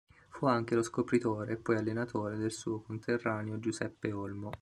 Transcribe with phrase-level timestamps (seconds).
[0.29, 4.49] Fu anche lo scopritore e poi allenatore del suo conterraneo Giuseppe Olmo.